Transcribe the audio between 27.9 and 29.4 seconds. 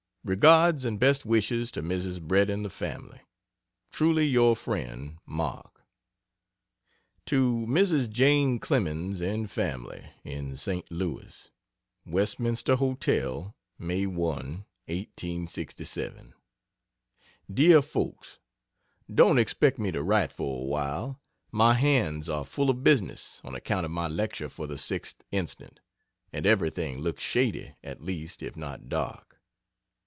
least, if not dark.